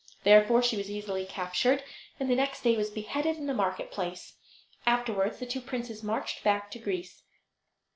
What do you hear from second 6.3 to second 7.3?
back to Greece.